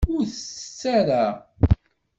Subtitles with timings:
[0.13, 0.81] Ur t-tett
[1.21, 1.23] ara.